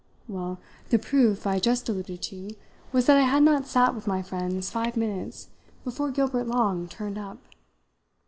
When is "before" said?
5.83-6.09